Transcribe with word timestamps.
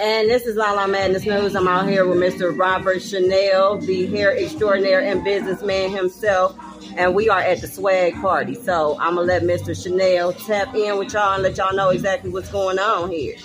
And 0.00 0.28
this 0.30 0.46
is 0.46 0.54
Lala 0.54 0.86
Madness 0.86 1.24
News. 1.26 1.56
I'm 1.56 1.66
out 1.66 1.88
here 1.88 2.06
with 2.06 2.18
Mr. 2.18 2.56
Robert 2.56 2.98
Channelle, 2.98 3.84
the 3.84 4.06
hair 4.06 4.36
extraordinaire 4.36 5.00
and 5.00 5.24
businessman 5.24 5.90
himself. 5.90 6.56
And 6.96 7.14
we 7.14 7.28
are 7.28 7.40
at 7.40 7.60
the 7.60 7.66
swag 7.66 8.14
party. 8.20 8.54
So 8.54 8.96
I'm 9.00 9.16
going 9.16 9.26
to 9.26 9.32
let 9.32 9.42
Mr. 9.42 9.70
Channelle 9.70 10.32
tap 10.46 10.74
in 10.74 10.98
with 10.98 11.12
y'all 11.12 11.34
and 11.34 11.42
let 11.42 11.56
y'all 11.56 11.74
know 11.74 11.88
exactly 11.88 12.30
what's 12.30 12.50
going 12.50 12.78
on 12.78 13.10
here. 13.10 13.36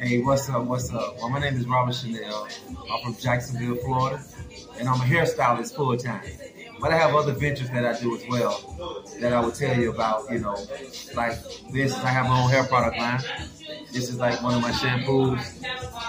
Hey, 0.00 0.20
what's 0.20 0.48
up? 0.48 0.64
What's 0.64 0.92
up? 0.92 1.16
Well, 1.18 1.28
my 1.28 1.38
name 1.38 1.56
is 1.56 1.66
Robert 1.66 1.94
Channelle. 1.94 2.48
I'm 2.90 3.02
from 3.02 3.14
Jacksonville, 3.20 3.76
Florida. 3.76 4.20
And 4.78 4.88
I'm 4.88 5.00
a 5.00 5.04
hairstylist 5.04 5.76
full 5.76 5.96
time. 5.96 6.22
But 6.80 6.92
I 6.92 6.98
have 6.98 7.14
other 7.14 7.32
ventures 7.34 7.68
that 7.70 7.84
I 7.84 8.00
do 8.00 8.16
as 8.16 8.26
well 8.28 9.04
that 9.20 9.32
I 9.32 9.40
will 9.40 9.52
tell 9.52 9.78
you 9.78 9.92
about, 9.92 10.30
you 10.30 10.38
know, 10.38 10.56
like 11.14 11.38
this. 11.70 11.94
I 11.94 12.08
have 12.08 12.26
my 12.26 12.42
own 12.42 12.50
hair 12.50 12.64
product 12.64 12.96
line. 12.98 13.20
This 13.92 14.08
is 14.08 14.16
like 14.16 14.42
one 14.42 14.54
of 14.54 14.62
my 14.62 14.70
shampoos, 14.70 15.40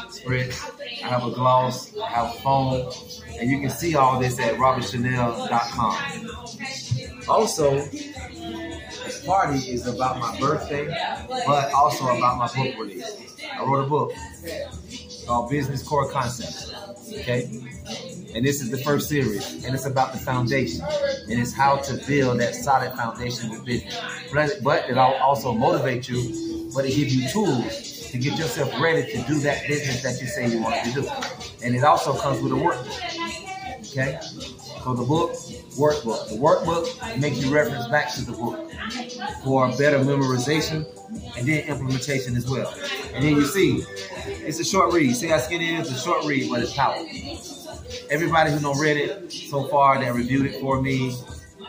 spritz. 0.09 0.69
I 1.03 1.07
have 1.07 1.25
a 1.25 1.31
gloss, 1.31 1.97
I 1.97 2.07
have 2.09 2.35
a 2.35 2.39
foam, 2.39 2.91
and 3.39 3.49
you 3.49 3.59
can 3.59 3.69
see 3.69 3.95
all 3.95 4.19
this 4.19 4.39
at 4.39 4.55
robertchannelle.com. 4.55 5.97
Also, 7.27 7.85
this 7.85 9.25
party 9.25 9.59
is 9.59 9.87
about 9.87 10.19
my 10.19 10.39
birthday, 10.39 10.87
but 11.27 11.73
also 11.73 12.05
about 12.15 12.37
my 12.37 12.47
book 12.47 12.77
release. 12.79 13.17
I 13.53 13.63
wrote 13.63 13.85
a 13.85 13.87
book 13.87 14.13
called 15.25 15.49
Business 15.49 15.81
Core 15.83 16.09
Concepts. 16.11 16.71
Okay? 17.13 17.49
And 18.33 18.45
this 18.45 18.61
is 18.61 18.69
the 18.69 18.77
first 18.77 19.09
series, 19.09 19.65
and 19.65 19.75
it's 19.75 19.85
about 19.85 20.13
the 20.13 20.19
foundation, 20.19 20.85
and 21.29 21.39
it's 21.39 21.53
how 21.53 21.77
to 21.77 21.93
build 22.07 22.39
that 22.39 22.55
solid 22.55 22.93
foundation 22.93 23.49
with 23.49 23.65
business. 23.65 23.99
But 24.31 24.89
it'll 24.89 25.15
also 25.15 25.51
motivate 25.53 26.07
you, 26.07 26.19
but 26.73 26.85
it 26.85 26.95
gives 26.95 27.15
you 27.15 27.29
tools 27.29 28.09
to 28.11 28.17
get 28.17 28.37
yourself 28.37 28.73
ready 28.81 29.09
to 29.11 29.21
do 29.27 29.39
that 29.39 29.65
business 29.67 30.03
that 30.03 30.21
you 30.21 30.27
say 30.27 30.47
you 30.49 30.61
want 30.61 30.83
to 30.83 30.91
do. 30.91 31.09
And 31.63 31.75
it 31.75 31.83
also 31.83 32.13
comes 32.17 32.41
with 32.41 32.51
a 32.51 32.55
workbook. 32.55 33.21
Okay? 33.91 34.19
So 34.83 34.93
the 34.93 35.03
book, 35.03 35.31
workbook. 35.77 36.29
The 36.29 36.35
workbook 36.35 37.19
makes 37.19 37.37
you 37.37 37.53
reference 37.53 37.87
back 37.87 38.13
to 38.15 38.25
the 38.25 38.33
book 38.33 38.71
for 39.43 39.69
better 39.77 39.99
memorization 39.99 40.85
and 41.37 41.47
then 41.47 41.63
implementation 41.67 42.35
as 42.35 42.49
well. 42.49 42.73
And 43.13 43.23
then 43.23 43.35
you 43.35 43.45
see, 43.45 43.83
it's 44.25 44.59
a 44.59 44.63
short 44.63 44.93
read. 44.93 45.15
See 45.15 45.27
how 45.27 45.37
skinny 45.37 45.75
it 45.75 45.81
is? 45.81 45.91
It's 45.91 46.01
a 46.01 46.03
short 46.03 46.25
read, 46.25 46.49
but 46.49 46.61
it's 46.61 46.73
powerful. 46.73 47.07
Everybody 48.09 48.51
who 48.51 48.59
don't 48.59 48.79
read 48.79 48.97
it 48.97 49.31
so 49.31 49.67
far 49.67 49.99
that 49.99 50.13
reviewed 50.13 50.47
it 50.47 50.59
for 50.59 50.81
me, 50.81 51.15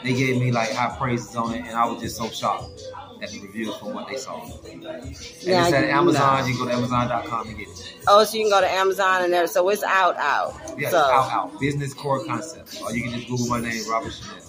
they 0.03 0.15
gave 0.15 0.41
me 0.41 0.51
like 0.51 0.73
high 0.73 0.97
praises 0.97 1.37
on 1.37 1.55
it, 1.55 1.61
and 1.61 1.77
I 1.77 1.87
was 1.87 2.01
just 2.03 2.17
so 2.17 2.29
shocked 2.29 2.83
at 3.23 3.31
the 3.31 3.41
reviews 3.41 3.75
from 3.77 3.95
what 3.95 4.09
they 4.09 4.17
saw. 4.17 4.43
And 4.69 4.85
it's 4.85 5.49
at 5.49 5.85
Amazon. 5.85 6.49
You 6.49 6.57
can 6.57 6.65
go 6.65 6.71
to 6.71 6.77
Amazon.com 6.77 7.49
and 7.49 7.59
get 7.59 7.69
it. 7.69 7.97
Oh, 8.09 8.25
so 8.25 8.37
you 8.37 8.45
can 8.45 8.51
go 8.51 8.61
to 8.61 8.71
Amazon 8.71 9.25
and 9.25 9.33
there. 9.33 9.47
So 9.47 9.69
it's 9.69 9.85
out, 9.85 10.17
out. 10.17 10.55
Yeah, 10.77 10.91
so, 10.91 10.99
out, 10.99 11.31
out. 11.31 11.61
Business 11.61 11.95
core 11.95 12.25
concepts. 12.25 12.81
Or 12.81 12.93
you 12.93 13.03
can 13.05 13.13
just 13.13 13.29
Google 13.29 13.47
my 13.47 13.61
name, 13.61 13.89
Robert 13.89 14.13
Channelle. 14.13 14.49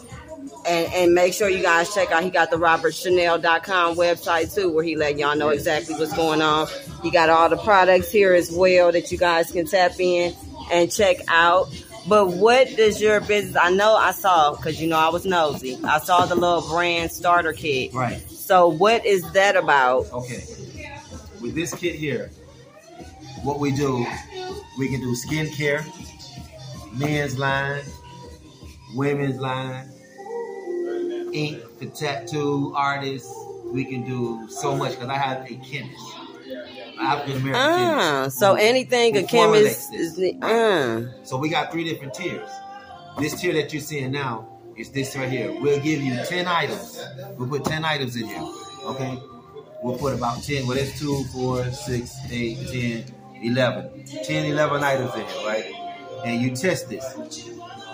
And, 0.65 0.93
and 0.93 1.13
make 1.13 1.33
sure 1.33 1.49
you 1.49 1.61
guys 1.61 1.93
check 1.93 2.11
out. 2.11 2.23
He 2.23 2.29
got 2.29 2.49
the 2.49 2.57
RobertChannelle.com 2.57 3.95
website 3.95 4.53
too, 4.53 4.73
where 4.73 4.83
he 4.83 4.95
let 4.95 5.17
y'all 5.17 5.35
know 5.35 5.49
exactly 5.49 5.95
what's 5.95 6.13
going 6.13 6.41
on. 6.41 6.67
He 7.01 7.11
got 7.11 7.29
all 7.29 7.49
the 7.49 7.57
products 7.57 8.11
here 8.11 8.33
as 8.33 8.51
well 8.51 8.91
that 8.91 9.11
you 9.11 9.17
guys 9.17 9.51
can 9.51 9.65
tap 9.65 9.99
in 9.99 10.33
and 10.71 10.91
check 10.91 11.17
out. 11.27 11.69
But 12.07 12.29
what 12.29 12.75
does 12.75 13.01
your 13.01 13.21
business? 13.21 13.55
I 13.55 13.71
know 13.71 13.95
I 13.95 14.11
saw 14.11 14.55
because 14.55 14.81
you 14.81 14.87
know 14.87 14.97
I 14.97 15.09
was 15.09 15.25
nosy. 15.25 15.77
I 15.83 15.99
saw 15.99 16.25
the 16.25 16.35
little 16.35 16.61
brand 16.61 17.11
starter 17.11 17.53
kit. 17.53 17.93
Right. 17.93 18.21
So 18.53 18.67
what 18.67 19.03
is 19.03 19.23
that 19.31 19.55
about? 19.55 20.05
Okay. 20.13 20.43
With 21.41 21.55
this 21.55 21.73
kit 21.73 21.95
here, 21.95 22.29
what 23.41 23.59
we 23.59 23.71
do, 23.71 24.05
we 24.77 24.89
can 24.89 24.99
do 25.01 25.15
skincare, 25.15 25.83
men's 26.95 27.39
line, 27.39 27.81
women's 28.93 29.39
line, 29.39 29.89
ink 31.33 31.63
for 31.79 31.85
tattoo 31.87 32.73
artists. 32.75 33.33
We 33.71 33.85
can 33.85 34.05
do 34.05 34.47
so 34.51 34.75
much 34.75 34.91
because 34.91 35.09
I 35.09 35.17
have 35.17 35.49
a 35.49 35.55
chemist. 35.55 36.05
African 37.01 37.37
American 37.41 37.55
Ah, 37.55 38.17
chemist. 38.19 38.37
so 38.37 38.53
anything 38.53 39.17
a 39.17 39.23
chemist 39.23 39.91
is. 39.95 40.19
Uh, 40.43 41.11
So 41.23 41.37
we 41.37 41.49
got 41.49 41.71
three 41.71 41.85
different 41.85 42.13
tiers. 42.13 42.47
This 43.17 43.33
tier 43.41 43.53
that 43.55 43.73
you're 43.73 43.81
seeing 43.81 44.11
now 44.11 44.47
is 44.75 44.89
this 44.91 45.15
right 45.15 45.29
here. 45.29 45.51
We'll 45.61 45.79
give 45.79 46.01
you 46.01 46.17
10 46.25 46.47
items. 46.47 47.03
We'll 47.37 47.49
put 47.49 47.65
10 47.65 47.85
items 47.85 48.15
in 48.15 48.27
here. 48.27 48.41
Okay? 48.85 49.19
We'll 49.81 49.97
put 49.97 50.13
about 50.13 50.43
10. 50.43 50.67
Well, 50.67 50.77
that's 50.77 50.99
2, 50.99 51.25
4, 51.25 51.65
6, 51.71 52.15
8, 52.29 52.57
10, 52.67 53.15
11. 53.43 54.05
10, 54.23 54.45
11 54.45 54.83
items 54.83 55.13
in 55.15 55.25
here, 55.25 55.47
right? 55.47 55.73
And 56.25 56.41
you 56.41 56.55
test 56.55 56.89
this. 56.89 57.05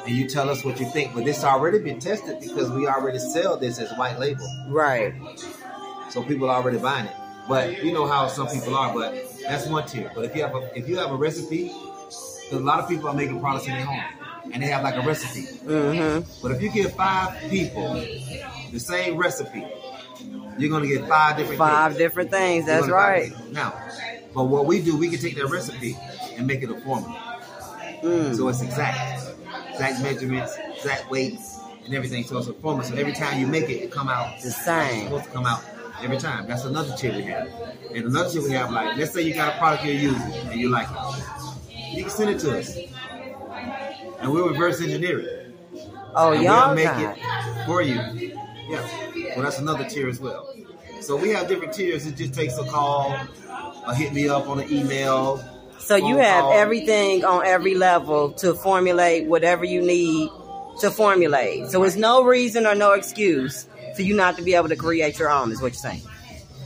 And 0.06 0.16
you 0.16 0.28
tell 0.28 0.50
us 0.50 0.64
what 0.64 0.80
you 0.80 0.90
think. 0.92 1.14
But 1.14 1.26
this 1.26 1.44
already 1.44 1.80
been 1.80 2.00
tested 2.00 2.40
because 2.40 2.70
we 2.72 2.88
already 2.88 3.20
sell 3.20 3.58
this 3.58 3.80
as 3.80 3.92
white 3.98 4.20
label. 4.20 4.48
right. 4.70 5.14
So 6.10 6.24
people 6.24 6.50
are 6.50 6.62
already 6.62 6.80
buying 6.80 7.06
it. 7.06 7.16
But 7.48 7.84
you 7.84 7.92
know 7.92 8.06
how 8.06 8.28
some 8.28 8.48
people 8.48 8.76
are, 8.76 8.94
but 8.94 9.16
that's 9.42 9.66
one 9.66 9.88
tier. 9.88 10.12
But 10.14 10.26
if 10.26 10.36
you 10.36 10.44
have 10.44 10.56
a 10.56 10.78
if 10.78 10.88
you 10.88 10.98
have 10.98 11.12
a 11.12 11.16
recipe, 11.16 11.72
a 12.52 12.56
lot 12.56 12.80
of 12.80 12.88
people 12.88 13.10
are 13.10 13.14
making 13.16 13.40
products 13.40 13.66
in 13.66 13.74
their 13.74 13.86
home 13.86 14.04
and 14.52 14.62
they 14.64 14.68
have 14.68 14.84
like 14.84 14.96
a 14.96 15.02
recipe. 15.02 15.46
Mm-hmm. 15.60 16.30
But 16.42 16.52
if 16.54 16.62
you 16.62 16.72
give 16.72 16.94
five 16.94 17.38
people 17.50 17.94
the 18.72 18.80
same 18.80 19.18
recipe, 19.18 19.66
you're 20.58 20.70
gonna 20.70 20.88
get 20.88 21.08
five 21.08 21.38
different 21.38 21.58
Five 21.58 21.92
cakes. 21.92 22.00
different 22.00 22.32
things. 22.32 22.66
That's 22.66 22.88
right. 22.90 23.32
Now, 23.52 23.74
but 24.34 24.46
what 24.46 24.66
we 24.66 24.82
do, 24.82 24.98
we 24.98 25.10
can 25.10 25.20
take 25.20 25.36
that 25.38 25.48
recipe 25.48 25.98
and 26.36 26.46
make 26.46 26.62
it 26.64 26.70
a 26.70 26.80
formula. 26.82 27.42
Mm. 28.04 28.36
So 28.36 28.48
it's 28.50 28.62
exact, 28.62 29.28
exact 29.72 30.02
measurements, 30.02 30.58
exact 30.76 31.10
weights, 31.10 31.60
and 31.86 31.94
everything. 31.94 32.24
So 32.24 32.38
it's 32.38 32.48
a 32.48 32.54
formula. 32.54 32.84
So 32.90 32.96
every 32.96 33.14
time 33.14 33.40
you 33.40 33.48
make 33.48 33.70
it, 33.70 33.82
it 33.84 33.92
come 33.92 34.10
out 34.10 34.40
The 34.42 34.52
same. 34.52 34.94
it's 34.94 35.04
supposed 35.06 35.26
to 35.26 35.32
come 35.32 35.46
out 35.46 35.64
every 36.02 36.18
time. 36.18 36.48
That's 36.48 36.64
another 36.66 36.96
tip 36.96 37.16
we 37.16 37.24
have. 37.24 37.50
And 37.94 38.06
another 38.06 38.30
tip 38.30 38.44
we 38.44 38.52
have, 38.52 38.72
like, 38.72 38.98
let's 38.98 39.12
say 39.14 39.22
you 39.24 39.34
got 39.34 39.56
a 39.56 39.58
product 39.58 39.84
you're 39.86 39.96
using 39.96 40.22
and 40.50 40.60
you 40.60 40.70
like 40.70 40.88
it. 40.90 41.96
You 41.96 42.04
can 42.04 42.10
send 42.12 42.30
it 42.30 42.40
to 42.40 42.58
us. 42.60 42.78
And 44.22 44.32
we'll 44.32 44.50
reverse 44.50 44.82
engineer 44.82 45.20
it. 45.20 45.56
Oh, 46.16 46.34
and 46.34 46.44
y'all 46.44 46.74
we'll 46.74 46.76
make 46.76 46.88
it 46.88 47.66
for 47.66 47.82
you. 47.82 47.96
Yeah. 48.70 49.36
Well, 49.36 49.44
that's 49.44 49.60
another 49.60 49.86
tier 49.88 50.10
as 50.10 50.20
well. 50.20 50.54
So 51.02 51.16
we 51.16 51.30
have 51.30 51.48
different 51.48 51.74
tiers. 51.74 52.06
It 52.06 52.16
just 52.16 52.34
takes 52.34 52.58
a 52.58 52.64
call, 52.66 53.16
or 53.88 53.94
hit 53.94 54.14
me 54.14 54.28
up 54.28 54.48
on 54.48 54.60
an 54.60 54.72
email. 54.72 55.44
So 55.80 55.96
you 55.96 56.18
have 56.18 56.42
call. 56.44 56.54
everything 56.54 57.24
on 57.24 57.46
every 57.46 57.76
level 57.76 58.32
to 58.34 58.54
formulate 58.54 59.26
whatever 59.28 59.64
you 59.64 59.82
need 59.82 60.30
to 60.82 60.92
formulate. 60.92 61.68
So 61.68 61.84
it's 61.84 61.96
no 61.96 62.24
reason 62.24 62.66
or 62.66 62.76
no 62.76 62.94
excuse 62.94 63.66
for 63.96 64.02
you 64.02 64.14
not 64.16 64.36
to 64.38 64.44
be 64.44 64.56
able 64.56 64.70
to 64.70 64.76
create 64.76 65.18
your 65.18 65.30
own. 65.30 65.52
Is 65.52 65.62
what 65.62 65.72
you're 65.72 65.80
saying. 65.80 66.02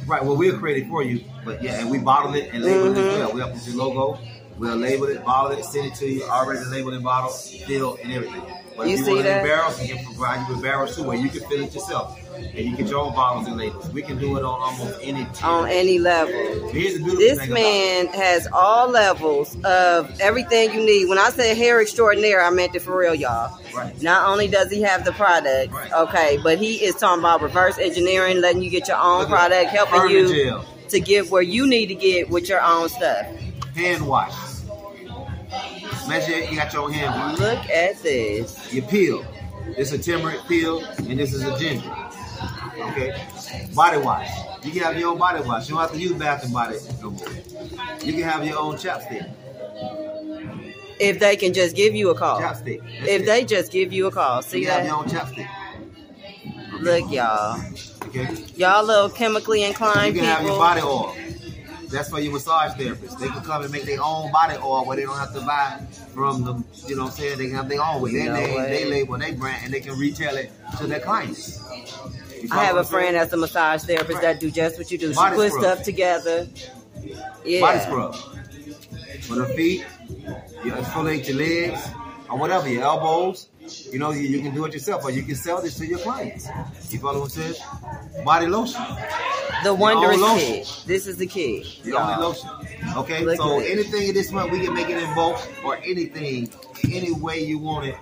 Right. 0.08 0.24
Well, 0.24 0.36
we'll 0.36 0.58
create 0.60 0.84
it 0.84 0.90
for 0.90 1.04
you, 1.04 1.24
but 1.46 1.64
yeah, 1.64 1.80
and 1.80 1.90
we 1.90 2.00
bottle 2.00 2.34
it 2.34 2.50
and 2.54 2.64
label 2.64 2.88
it 2.92 2.98
Mhm. 2.98 3.12
as 3.14 3.20
well. 3.20 3.34
We 3.34 3.42
have 3.42 3.54
put 3.54 3.68
your 3.68 3.76
logo. 3.78 4.20
We'll 4.58 4.76
label 4.76 5.06
it, 5.06 5.24
bottle 5.26 5.58
it, 5.58 5.66
send 5.66 5.88
it 5.88 5.96
to 5.96 6.08
you, 6.08 6.24
already 6.24 6.64
labeled 6.66 6.94
and 6.94 7.04
bottled, 7.04 7.36
filled, 7.36 8.00
and 8.00 8.14
everything. 8.14 8.42
But 8.76 8.88
You 8.88 8.96
if 8.96 9.00
you 9.02 9.14
want 9.14 9.26
it 9.26 9.38
in 9.38 9.44
barrels, 9.44 9.80
we 9.80 9.88
can 9.88 10.04
provide 10.06 10.48
you 10.48 10.56
with 10.56 10.64
barrels 10.64 10.96
too, 10.96 11.04
where 11.04 11.18
you 11.18 11.30
can 11.30 11.42
fill 11.42 11.62
it 11.64 11.74
yourself, 11.74 12.20
and 12.36 12.58
you 12.58 12.76
get 12.76 12.88
your 12.88 13.00
own 13.02 13.14
bottles 13.14 13.48
and 13.48 13.56
labels. 13.58 13.88
We 13.90 14.02
can 14.02 14.18
do 14.18 14.36
it 14.38 14.44
on 14.44 14.60
almost 14.62 15.00
any 15.04 15.26
tier. 15.34 15.48
On 15.48 15.70
any 15.70 16.00
level. 16.00 16.70
Here's 16.70 16.98
the 17.00 17.16
This 17.16 17.48
man 17.50 18.08
has 18.08 18.48
all 18.52 18.90
levels 18.90 19.56
of 19.64 20.20
everything 20.20 20.74
you 20.74 20.84
need. 20.84 21.08
When 21.08 21.20
I 21.20 21.30
say 21.30 21.54
hair 21.56 21.82
extraordinaire, 21.82 22.44
I 22.44 22.50
meant 22.50 22.76
it 22.76 22.82
for 22.82 22.98
real, 22.98 23.14
y'all. 23.14 23.60
Right. 23.76 24.00
Not 24.02 24.28
only 24.28 24.48
does 24.48 24.72
he 24.72 24.82
have 24.82 25.06
the 25.06 25.12
product, 25.12 25.72
Right. 25.72 25.92
okay, 25.94 26.40
but 26.44 26.58
he 26.58 26.84
is 26.84 26.96
talking 26.96 27.20
about 27.20 27.42
reverse 27.42 27.78
engineering, 27.78 28.42
letting 28.42 28.64
you 28.64 28.72
get 28.72 28.88
your 28.88 28.98
own 28.98 29.22
Look 29.22 29.30
product, 29.30 29.70
helping 29.70 30.10
you 30.10 30.34
gel, 30.46 30.66
to 30.90 31.00
get 31.00 31.30
where 31.30 31.42
you 31.44 31.68
need 31.68 31.88
to 31.88 31.96
get 31.96 32.30
with 32.30 32.50
your 32.50 32.62
own 32.62 32.90
stuff. 32.90 33.28
Hand 33.76 34.06
wash. 34.08 34.34
Imagine 36.06 36.50
you 36.52 36.58
got 36.58 36.74
your 36.74 36.92
hand 36.92 37.14
wash. 37.16 37.40
Look 37.40 37.70
at 37.70 38.02
this. 38.04 38.74
You 38.74 38.82
peel. 38.82 39.26
This 39.78 39.92
is 39.94 40.00
a 40.08 40.12
turmeric 40.12 40.42
peel, 40.48 40.84
and 40.84 41.18
this 41.20 41.34
is 41.34 41.44
a 41.44 41.58
ginger. 41.58 41.90
Okay. 42.78 43.16
Body 43.74 43.98
wash. 43.98 44.30
You 44.64 44.72
can 44.72 44.82
have 44.84 44.98
your 44.98 45.12
own 45.12 45.18
body 45.18 45.42
wash. 45.48 45.70
You 45.70 45.76
don't 45.76 45.82
have 45.82 45.92
to 45.94 46.00
use 46.00 46.14
Bath 46.14 46.44
and 46.44 46.54
Body 46.54 46.78
no 47.02 47.12
more. 47.12 47.28
You 48.04 48.14
can 48.14 48.24
have 48.24 48.46
your 48.46 48.60
own 48.60 48.76
chapstick. 48.76 49.32
If 51.00 51.20
they 51.20 51.36
can 51.36 51.54
just 51.54 51.76
give 51.76 51.96
you 51.96 52.10
a 52.10 52.16
call. 52.16 52.40
Chapstick. 52.40 52.80
That's 52.82 53.10
If 53.10 53.22
it. 53.22 53.26
they 53.26 53.46
just 53.46 53.72
give 53.72 53.92
you 53.94 54.08
a 54.08 54.12
call. 54.12 54.38
you 54.38 54.42
See 54.44 54.64
have 54.66 54.84
that? 54.84 54.88
your 54.88 54.96
own 54.98 55.06
chapstick. 55.06 55.50
Look, 56.82 57.12
y'all. 57.12 57.60
Okay. 58.06 58.28
Y'all 58.56 58.86
little 58.86 59.10
chemically 59.10 59.64
inclined 59.64 60.16
You 60.16 60.22
can 60.22 60.30
have 60.30 60.44
your 60.46 60.58
body 60.58 60.82
oil. 60.82 61.16
That's 61.94 62.10
for 62.10 62.20
your 62.20 62.34
massage 62.34 62.72
therapists. 62.72 63.20
They 63.20 63.28
can 63.28 63.42
come 63.44 63.64
and 63.64 63.72
make 63.72 63.84
their 63.84 64.02
own 64.02 64.32
body 64.32 64.58
oil 64.58 64.86
where 64.86 64.98
they 64.98 65.04
don't 65.04 65.18
have 65.18 65.34
to 65.34 65.42
buy 65.42 65.80
from 66.14 66.44
them. 66.44 66.66
You 66.88 66.96
know 66.96 67.04
what 67.04 67.12
I'm 67.12 67.18
saying? 67.18 67.38
They 67.38 67.46
can 67.48 67.56
have 67.56 67.70
their 67.70 67.84
own 67.84 68.02
with 68.02 68.14
their 68.14 68.34
name, 68.34 68.62
they 68.64 68.86
label, 68.86 69.18
their 69.18 69.34
brand, 69.34 69.66
and 69.66 69.74
they 69.74 69.80
can 69.80 69.98
retail 69.98 70.36
it 70.36 70.52
to 70.80 70.88
their 70.88 71.00
clients. 71.00 71.62
You 72.42 72.50
I 72.52 72.66
have 72.66 72.78
a 72.78 72.84
friend 72.84 73.16
that's 73.16 73.32
a 73.32 73.38
massage 73.38 73.84
therapist 73.84 74.22
that 74.22 74.40
do 74.40 74.52
just 74.52 74.78
what 74.78 74.92
you 74.92 74.98
do. 74.98 75.10
She 75.10 75.16
Body 75.16 75.36
puts 75.36 75.54
scrub. 75.54 75.64
stuff 75.64 75.86
together 75.86 76.48
Yeah. 77.46 77.62
Body 77.62 77.80
scrub. 77.80 78.16
For 79.22 79.36
the 79.36 79.46
feet, 79.56 79.86
you 80.66 80.72
exfoliate 80.72 81.28
your 81.28 81.38
legs, 81.38 81.80
or 82.30 82.38
whatever, 82.38 82.68
your 82.68 82.84
elbows. 82.84 83.50
You 83.92 84.00
know, 84.00 84.12
you, 84.12 84.22
you, 84.22 84.42
can 84.42 84.54
do 84.54 84.66
it 84.66 84.74
yourself, 84.74 85.04
or 85.04 85.12
you 85.12 85.24
can 85.24 85.36
sell 85.36 85.62
this 85.62 85.78
to 85.78 85.86
your 85.86 86.00
clients. 86.00 86.48
You 86.90 87.00
follow 87.00 87.22
what 87.22 87.36
I'm 87.38 87.54
saying? 87.54 88.26
Body 88.26 88.48
lotion. 88.48 88.82
The 89.64 89.74
wondrous 89.74 90.18
kid. 90.42 90.68
This 90.86 91.08
is 91.08 91.18
the 91.18 91.28
key. 91.28 91.80
The 91.84 91.92
y'all. 91.92 92.10
only 92.10 92.24
lotion. 92.24 92.50
Okay, 92.98 93.24
Look 93.24 93.38
so 93.38 93.60
anything 93.60 94.10
in 94.10 94.14
this 94.14 94.32
month, 94.32 94.52
we 94.52 94.60
can 94.60 94.74
make 94.74 94.90
it 94.90 95.02
in 95.02 95.16
bulk 95.16 95.38
or 95.64 95.78
anything, 95.78 96.50
any 96.84 97.12
way 97.12 97.44
you 97.44 97.58
want 97.58 97.86
it. 97.86 97.96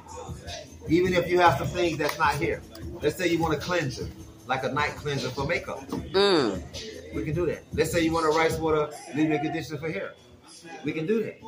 Even 0.88 1.14
if 1.14 1.30
you 1.30 1.40
have 1.40 1.58
some 1.58 1.68
things 1.68 1.98
that's 1.98 2.18
not 2.18 2.36
here. 2.36 2.62
Let's 3.02 3.16
say 3.16 3.28
you 3.28 3.40
want 3.40 3.54
a 3.54 3.58
cleanser, 3.58 4.10
like 4.48 4.64
a 4.64 4.72
night 4.72 4.96
cleanser 4.96 5.30
for 5.30 5.46
makeup. 5.46 5.88
Mm. 5.88 7.14
We 7.14 7.24
can 7.24 7.36
do 7.36 7.46
that. 7.48 7.64
Let's 7.74 7.92
say 7.92 8.02
you 8.02 8.12
want 8.12 8.26
a 8.26 8.30
rice 8.30 8.58
water 8.58 8.90
leave-in 9.16 9.40
conditioner 9.40 9.78
for 9.80 9.92
hair. 9.92 10.14
We 10.84 10.92
can 10.92 11.06
do 11.06 11.24
that. 11.24 11.40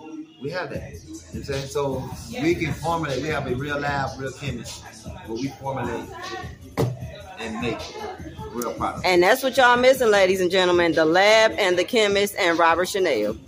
We 0.43 0.49
have 0.49 0.71
that. 0.71 0.91
You 0.91 0.99
know 0.99 1.15
what 1.15 1.35
I'm 1.35 1.43
saying? 1.43 1.67
So 1.67 2.09
we 2.41 2.53
can 2.53 2.73
formulate. 2.73 3.21
We 3.21 3.29
have 3.29 3.47
a 3.47 3.55
real 3.55 3.79
lab, 3.79 4.19
real 4.19 4.33
chemist, 4.33 4.83
where 5.25 5.37
we 5.37 5.47
formulate 5.47 6.09
and 7.39 7.61
make 7.61 7.79
real 8.51 8.73
products. 8.73 9.05
And 9.05 9.23
that's 9.23 9.41
what 9.41 9.55
y'all 9.55 9.77
missing, 9.77 10.11
ladies 10.11 10.41
and 10.41 10.51
gentlemen. 10.51 10.91
The 10.91 11.05
lab 11.05 11.53
and 11.53 11.79
the 11.79 11.85
chemist 11.85 12.35
and 12.37 12.59
Robert 12.59 12.89
Channelle. 12.89 13.39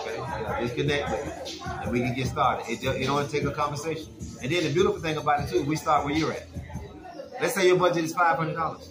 Okay, 0.00 0.16
yeah, 0.16 0.60
just 0.60 0.74
connect 0.74 1.10
with 1.12 1.26
it, 1.28 1.62
and 1.82 1.92
we 1.92 2.00
can 2.00 2.12
get 2.12 2.26
started. 2.26 2.68
It, 2.68 2.82
it 2.82 3.08
only 3.08 3.28
take 3.28 3.44
a 3.44 3.52
conversation. 3.52 4.08
And 4.42 4.50
then 4.50 4.64
the 4.64 4.72
beautiful 4.72 5.00
thing 5.00 5.16
about 5.18 5.40
it 5.44 5.48
too, 5.48 5.62
we 5.62 5.76
start 5.76 6.04
where 6.04 6.12
you're 6.12 6.32
at. 6.32 6.48
Let's 7.40 7.54
say 7.54 7.68
your 7.68 7.76
budget 7.76 8.02
is 8.02 8.12
five 8.12 8.36
hundred 8.36 8.54
dollars. 8.54 8.90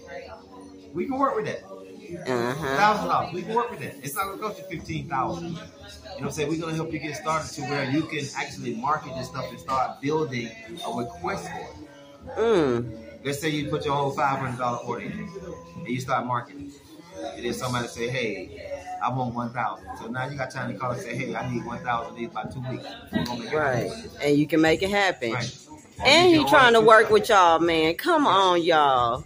We 0.94 1.06
can 1.06 1.20
work 1.20 1.36
with 1.36 1.48
that. 1.48 1.64
Uh-huh. 2.18 2.78
Thousand 2.78 3.08
dollars. 3.08 3.34
We 3.34 3.42
can 3.44 3.54
work 3.54 3.72
with 3.72 3.80
that. 3.82 3.96
It's 4.04 4.16
not 4.16 4.26
gonna 4.26 4.42
cost 4.42 4.60
you 4.60 4.66
fifteen 4.78 5.08
thousand. 5.08 5.48
You 5.48 5.54
know 5.54 5.60
what 5.60 6.24
I'm 6.24 6.32
saying? 6.32 6.50
We're 6.50 6.62
gonna 6.62 6.76
help 6.76 6.92
you 6.94 7.00
get 7.00 7.16
started 7.16 7.52
to 7.54 7.62
where 7.62 7.90
you 7.90 8.04
can 8.04 8.26
actually 8.38 8.76
market 8.76 9.16
this 9.16 9.28
stuff 9.28 9.50
and 9.50 9.60
start 9.60 10.02
building 10.02 10.50
a 10.86 10.98
request 10.98 11.50
for 11.50 11.60
it. 11.60 12.38
Mm. 12.38 13.24
Let's 13.24 13.40
say 13.40 13.50
you 13.50 13.70
put 13.70 13.86
your 13.86 13.96
whole 13.96 14.12
five 14.12 14.40
hundred 14.40 14.58
dollar 14.60 14.78
order 14.80 15.06
in 15.06 15.30
and 15.78 15.88
you 15.88 16.00
start 16.00 16.26
marketing. 16.26 16.72
And 17.36 17.46
then 17.46 17.54
somebody 17.54 17.88
say, 17.88 18.10
Hey, 18.10 18.82
I 19.04 19.10
want 19.10 19.34
one 19.34 19.52
thousand. 19.52 19.88
So 19.98 20.08
now 20.08 20.28
you 20.28 20.38
got 20.38 20.52
time 20.52 20.72
to 20.72 20.78
call 20.78 20.92
and 20.92 21.02
say, 21.02 21.16
Hey, 21.16 21.36
I 21.36 21.52
need 21.52 21.66
one 21.66 21.80
thousand 21.80 22.16
these 22.16 22.30
by 22.30 22.44
two 22.44 22.62
weeks. 22.70 22.86
Right. 23.54 23.92
And 24.22 24.38
you 24.38 24.48
can 24.48 24.62
make 24.62 24.84
it 24.84 24.90
happen. 24.90 25.34
Right. 25.34 25.58
And 26.06 26.36
he 26.36 26.44
trying 26.46 26.74
to 26.74 26.82
work 26.82 27.10
with 27.10 27.30
y'all, 27.30 27.60
man. 27.60 27.96
Come 27.96 28.28
on, 28.28 28.62
y'all. 28.62 29.24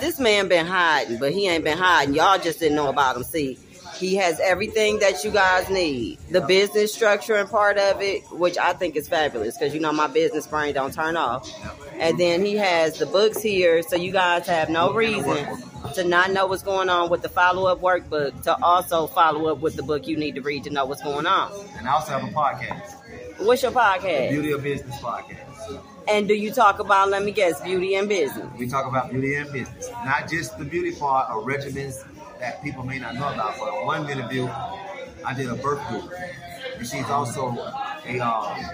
This 0.00 0.18
man 0.18 0.48
been 0.48 0.66
hiding, 0.66 1.18
but 1.18 1.32
he 1.32 1.48
ain't 1.48 1.64
been 1.64 1.78
hiding. 1.78 2.14
Y'all 2.14 2.38
just 2.38 2.60
didn't 2.60 2.76
know 2.76 2.88
about 2.88 3.16
him. 3.16 3.24
See, 3.24 3.58
he 3.96 4.14
has 4.16 4.38
everything 4.40 5.00
that 5.00 5.24
you 5.24 5.30
guys 5.30 5.68
need. 5.68 6.18
The 6.30 6.40
business 6.40 6.94
structure 6.94 7.34
and 7.34 7.50
part 7.50 7.78
of 7.78 8.00
it, 8.00 8.22
which 8.30 8.56
I 8.56 8.72
think 8.72 8.96
is 8.96 9.08
fabulous 9.08 9.58
because 9.58 9.74
you 9.74 9.80
know 9.80 9.92
my 9.92 10.06
business 10.06 10.46
brain 10.46 10.74
don't 10.74 10.94
turn 10.94 11.16
off. 11.16 11.50
And 11.94 12.18
then 12.18 12.44
he 12.44 12.56
has 12.56 12.98
the 12.98 13.06
books 13.06 13.42
here, 13.42 13.82
so 13.82 13.96
you 13.96 14.12
guys 14.12 14.46
have 14.46 14.70
no 14.70 14.92
reason 14.92 15.46
to 15.94 16.04
not 16.04 16.30
know 16.30 16.46
what's 16.46 16.62
going 16.62 16.88
on 16.88 17.10
with 17.10 17.22
the 17.22 17.28
follow 17.28 17.70
up 17.70 17.80
workbook, 17.80 18.42
to 18.42 18.56
also 18.62 19.08
follow 19.08 19.50
up 19.50 19.58
with 19.60 19.74
the 19.74 19.82
book 19.82 20.06
you 20.06 20.16
need 20.16 20.36
to 20.36 20.42
read 20.42 20.64
to 20.64 20.70
know 20.70 20.84
what's 20.84 21.02
going 21.02 21.26
on. 21.26 21.52
And 21.76 21.88
I 21.88 21.92
also 21.92 22.12
have 22.12 22.22
a 22.22 22.32
podcast. 22.32 22.94
What's 23.38 23.62
your 23.62 23.72
podcast? 23.72 24.28
The 24.28 24.34
Beauty 24.34 24.52
of 24.52 24.62
Business 24.62 24.96
podcast. 25.00 25.47
And 26.08 26.26
do 26.26 26.34
you 26.34 26.50
talk 26.50 26.78
about, 26.78 27.10
let 27.10 27.22
me 27.22 27.32
guess, 27.32 27.60
beauty 27.60 27.94
and 27.94 28.08
business? 28.08 28.46
We 28.56 28.66
talk 28.66 28.86
about 28.86 29.10
beauty 29.10 29.34
and 29.34 29.52
business. 29.52 29.90
Not 30.04 30.28
just 30.28 30.58
the 30.58 30.64
beauty 30.64 30.92
part 30.92 31.30
or 31.30 31.42
regimens 31.42 32.04
that 32.40 32.62
people 32.62 32.82
may 32.84 32.98
not 32.98 33.14
know 33.14 33.28
about, 33.28 33.58
but 33.58 33.84
one 33.84 34.08
interview, 34.08 34.48
I 35.24 35.34
did 35.36 35.48
a 35.48 35.54
birth 35.54 35.86
group. 35.88 36.10
And 36.76 36.86
she's 36.86 37.10
also 37.10 37.50
a, 38.06 38.18
uh, 38.20 38.72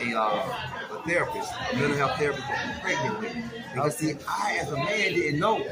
a, 0.00 0.14
uh, 0.14 0.56
a 0.90 1.02
therapist, 1.06 1.52
a 1.72 1.76
mental 1.76 1.96
health 1.96 2.18
therapist 2.18 2.46
that 2.46 2.66
I'm 2.66 2.80
pregnant 2.80 3.20
with. 3.20 3.72
Because 3.72 3.96
see, 3.96 4.14
I 4.28 4.58
as 4.60 4.70
a 4.70 4.76
man 4.76 5.14
didn't 5.14 5.40
know 5.40 5.64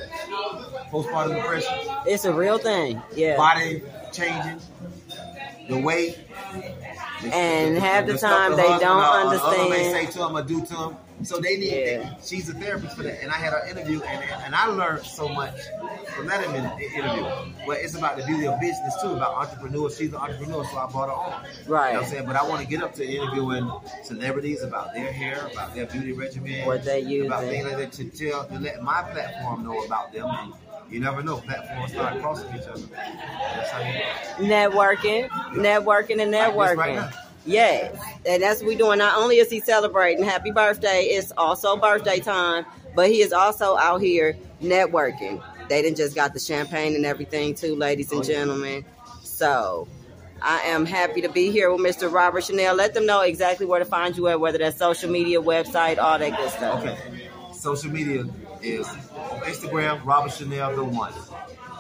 postpartum 0.91 1.37
depression. 1.37 1.75
It's 2.07 2.25
a 2.25 2.33
real 2.33 2.59
thing. 2.59 3.03
Yeah. 3.15 3.37
Body 3.37 3.83
changing, 4.13 4.61
the 5.69 5.79
weight, 5.79 6.19
and 7.25 7.79
half 7.79 8.07
the, 8.07 8.15
the 8.15 8.19
time 8.19 8.57
they 8.57 8.63
don't 8.63 9.03
understand. 9.03 9.73
They 9.73 9.93
say 9.93 10.07
to 10.13 10.19
them 10.19 10.37
or 10.37 10.43
do 10.43 10.65
to 10.65 10.73
them. 10.73 10.97
So 11.23 11.39
they 11.39 11.59
need. 11.59 11.73
Yeah. 11.73 12.15
She's 12.25 12.49
a 12.49 12.55
therapist 12.55 12.97
for 12.97 13.03
that, 13.03 13.23
and 13.23 13.31
I 13.31 13.35
had 13.35 13.53
an 13.53 13.69
interview, 13.69 14.01
and 14.01 14.25
and 14.43 14.55
I 14.55 14.67
learned 14.69 15.05
so 15.05 15.29
much 15.29 15.55
from 16.17 16.27
that 16.29 16.43
interview. 16.43 17.53
But 17.67 17.79
it's 17.81 17.95
about 17.95 18.17
the 18.17 18.25
beauty 18.25 18.47
of 18.47 18.59
business 18.59 18.95
too, 19.03 19.11
about 19.11 19.35
entrepreneurs. 19.35 19.99
She's 19.99 20.09
an 20.11 20.17
entrepreneur, 20.17 20.65
so 20.65 20.79
I 20.79 20.87
bought 20.87 21.09
her 21.09 21.15
on. 21.15 21.45
Right. 21.67 21.89
You 21.89 21.95
know 21.95 22.01
what 22.01 22.07
I'm 22.07 22.11
saying? 22.11 22.27
But 22.27 22.37
I 22.37 22.49
want 22.49 22.63
to 22.63 22.67
get 22.67 22.83
up 22.83 22.95
to 22.95 23.07
interviewing 23.07 23.71
celebrities 24.03 24.63
about 24.63 24.95
their 24.95 25.13
hair, 25.13 25.47
about 25.53 25.75
their 25.75 25.87
beauty 25.87 26.13
regimen, 26.13 26.67
what 26.67 26.85
they 26.85 27.01
use, 27.01 27.27
about 27.27 27.45
things 27.45 27.67
like 27.67 27.77
that 27.77 27.93
to 27.93 28.05
tell 28.05 28.47
to 28.47 28.59
let 28.59 28.83
my 28.83 29.03
platform 29.03 29.65
know 29.65 29.85
about 29.85 30.15
them. 30.15 30.27
And, 30.27 30.55
you 30.91 31.01
never 31.01 31.23
know. 31.23 31.39
Platforms 31.39 31.93
start 31.93 32.21
crossing 32.21 32.55
each 32.55 32.67
other. 32.67 32.83
That's 32.91 33.71
how 33.71 33.81
you 33.81 34.49
Networking, 34.49 35.29
networking, 35.29 36.23
and 36.23 36.33
networking. 36.33 36.77
Like 36.77 36.79
right 36.79 37.15
yes, 37.45 37.99
and 38.27 38.43
that's 38.43 38.61
what 38.61 38.69
we're 38.69 38.79
doing. 38.79 38.99
Not 38.99 39.19
only 39.19 39.37
is 39.37 39.51
he 39.51 39.61
celebrating 39.61 40.25
happy 40.25 40.51
birthday, 40.51 41.03
it's 41.05 41.33
also 41.37 41.77
birthday 41.77 42.21
time, 42.21 42.67
but 42.95 43.09
he 43.09 43.23
is 43.23 43.33
also 43.33 43.77
out 43.77 44.01
here 44.01 44.37
networking. 44.63 45.43
They 45.69 45.83
didn't 45.83 45.97
just 45.97 46.15
got 46.15 46.33
the 46.35 46.41
champagne 46.41 46.95
and 46.95 47.07
everything 47.07 47.55
too, 47.55 47.77
ladies 47.77 48.11
and 48.11 48.21
oh, 48.21 48.25
gentlemen. 48.25 48.85
So 49.23 49.87
I 50.43 50.61
am 50.63 50.85
happy 50.85 51.21
to 51.23 51.29
be 51.29 51.51
here 51.51 51.73
with 51.73 51.81
Mr. 51.81 52.13
Robert 52.13 52.43
Channelle. 52.45 52.77
Let 52.77 52.95
them 52.95 53.07
know 53.07 53.21
exactly 53.21 53.67
where 53.67 53.79
to 53.79 53.85
find 53.85 54.17
you 54.17 54.29
at, 54.29 54.41
whether 54.41 54.59
that's 54.59 54.79
social 54.79 55.11
media, 55.11 55.41
website, 55.41 55.99
all 55.99 56.19
that 56.19 56.37
good 56.37 56.51
stuff. 56.51 56.85
Okay. 56.85 57.29
Social 57.53 57.91
media 57.91 58.25
is 58.63 58.89
on 58.89 59.41
Instagram, 59.43 60.05
Robert 60.05 60.31
Channelle 60.31 60.75
the 60.75 60.85
one. 60.85 61.13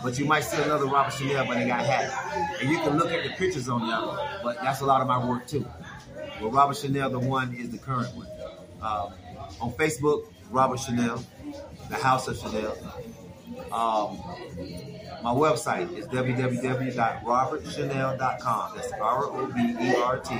But 0.02 0.18
you 0.18 0.24
might 0.24 0.40
see 0.40 0.60
another 0.62 0.86
Robert 0.86 1.12
Channelle, 1.12 1.46
but 1.46 1.54
they 1.54 1.66
got 1.66 1.84
hacked. 1.84 2.60
And 2.60 2.70
you 2.70 2.78
can 2.78 2.96
look 2.96 3.12
at 3.12 3.22
the 3.22 3.30
pictures 3.30 3.68
on 3.68 3.86
them, 3.86 4.18
but 4.42 4.56
that's 4.62 4.80
a 4.80 4.86
lot 4.86 5.00
of 5.00 5.08
my 5.08 5.24
work 5.24 5.46
too. 5.46 5.66
Well, 6.40 6.50
Robert 6.50 6.76
Channelle 6.76 7.10
the 7.10 7.18
one 7.18 7.54
is 7.54 7.70
the 7.70 7.78
current 7.78 8.14
one. 8.16 8.26
Um, 8.82 9.12
on 9.60 9.72
Facebook, 9.72 10.24
Robert 10.50 10.78
Channelle, 10.78 11.22
the 11.88 11.96
House 11.96 12.28
of 12.28 12.38
Channelle. 12.38 12.76
Um, 13.72 14.18
my 15.22 15.34
website 15.34 15.92
is 15.96 16.06
www.robertchannelle.com. 16.06 18.72
That's 18.74 18.92
R 18.92 19.24
O 19.24 19.46
B 19.54 19.76
E 19.80 19.94
R 19.96 20.18
T 20.18 20.34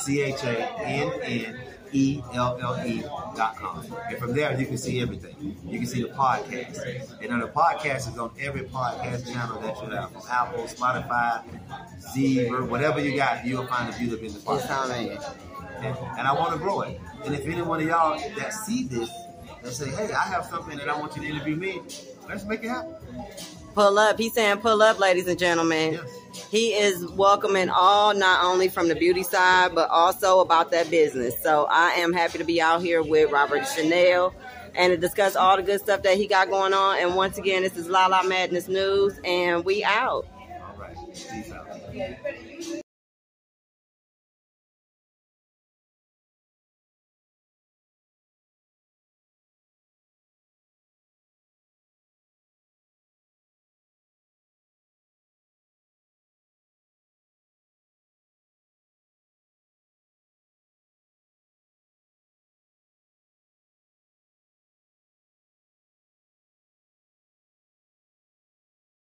C 0.00 0.22
H 0.22 0.42
A 0.44 0.80
N 0.80 1.12
N 1.22 1.60
E 1.94 2.20
L 2.34 2.58
L 2.60 2.86
E 2.86 3.02
dot 3.36 3.56
com. 3.56 3.86
And 4.08 4.18
from 4.18 4.34
there, 4.34 4.58
you 4.58 4.66
can 4.66 4.76
see 4.76 5.00
everything. 5.00 5.56
You 5.64 5.78
can 5.78 5.86
see 5.86 6.02
the 6.02 6.08
podcast. 6.08 7.20
And 7.20 7.30
then 7.30 7.38
the 7.38 7.48
podcast 7.48 8.10
is 8.10 8.18
on 8.18 8.32
every 8.40 8.62
podcast 8.62 9.32
channel 9.32 9.60
that 9.60 9.80
you 9.82 9.90
have 9.90 10.10
from 10.10 10.22
Apple, 10.28 10.64
Spotify, 10.64 11.42
Zeever, 12.14 12.68
whatever 12.68 13.00
you 13.00 13.16
got, 13.16 13.46
you'll 13.46 13.66
find 13.66 13.92
the 13.92 13.98
beauty 13.98 14.26
in 14.26 14.32
the 14.34 14.40
podcast. 14.40 14.90
And, 15.80 15.96
and 16.18 16.26
I 16.26 16.32
want 16.32 16.52
to 16.52 16.58
grow 16.58 16.80
it. 16.82 17.00
And 17.24 17.34
if 17.34 17.46
any 17.46 17.62
one 17.62 17.80
of 17.80 17.86
y'all 17.86 18.18
that 18.36 18.52
see 18.52 18.84
this 18.88 19.10
and 19.62 19.72
say, 19.72 19.90
hey, 19.90 20.12
I 20.12 20.24
have 20.24 20.46
something 20.46 20.76
that 20.78 20.88
I 20.88 20.98
want 20.98 21.16
you 21.16 21.22
to 21.22 21.28
interview 21.28 21.56
me, 21.56 21.80
let's 22.28 22.44
make 22.44 22.64
it 22.64 22.68
happen. 22.68 22.94
Pull 23.74 23.98
up. 23.98 24.18
He's 24.18 24.32
saying 24.34 24.58
pull 24.58 24.82
up, 24.82 24.98
ladies 24.98 25.26
and 25.28 25.38
gentlemen. 25.38 25.94
Yes. 25.94 26.23
He 26.50 26.74
is 26.74 27.06
welcoming 27.12 27.68
all, 27.68 28.14
not 28.14 28.44
only 28.44 28.68
from 28.68 28.88
the 28.88 28.94
beauty 28.94 29.22
side, 29.22 29.74
but 29.74 29.90
also 29.90 30.40
about 30.40 30.70
that 30.70 30.90
business. 30.90 31.40
So 31.42 31.66
I 31.70 31.90
am 31.92 32.12
happy 32.12 32.38
to 32.38 32.44
be 32.44 32.60
out 32.60 32.82
here 32.82 33.02
with 33.02 33.30
Robert 33.30 33.62
Channelle 33.62 34.34
and 34.74 34.90
to 34.92 34.96
discuss 34.96 35.36
all 35.36 35.56
the 35.56 35.62
good 35.62 35.80
stuff 35.80 36.02
that 36.02 36.16
he 36.16 36.26
got 36.26 36.50
going 36.50 36.74
on. 36.74 36.98
And 36.98 37.16
once 37.16 37.38
again, 37.38 37.62
this 37.62 37.76
is 37.76 37.88
La 37.88 38.06
La 38.06 38.22
Madness 38.22 38.68
News, 38.68 39.18
and 39.24 39.64
we 39.64 39.84
out. 39.84 40.26
All 40.66 40.76
right. 40.78 40.96
Peace 41.12 41.52
out. 41.52 41.68